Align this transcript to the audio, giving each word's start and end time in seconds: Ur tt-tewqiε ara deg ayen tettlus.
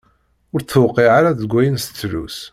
Ur 0.53 0.59
tt-tewqiε 0.61 1.09
ara 1.17 1.37
deg 1.39 1.51
ayen 1.59 1.77
tettlus. 1.79 2.37